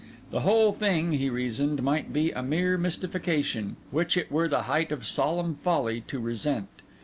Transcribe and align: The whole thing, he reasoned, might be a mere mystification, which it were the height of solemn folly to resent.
The 0.31 0.39
whole 0.39 0.73
thing, 0.73 1.11
he 1.11 1.29
reasoned, 1.29 1.83
might 1.83 2.11
be 2.11 2.31
a 2.31 2.41
mere 2.41 2.75
mystification, 2.75 3.75
which 3.91 4.17
it 4.17 4.31
were 4.31 4.47
the 4.47 4.63
height 4.63 4.91
of 4.91 5.05
solemn 5.05 5.53
folly 5.53 6.01
to 6.07 6.17
resent. 6.17 6.69